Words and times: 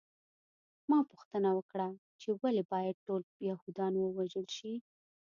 ما 0.89 0.99
پوښتنه 1.11 1.49
وکړه 1.53 1.87
چې 2.19 2.27
ولې 2.41 2.63
باید 2.71 3.03
ټول 3.05 3.21
یهودان 3.49 3.93
ووژل 3.97 4.45
شي 4.57 4.73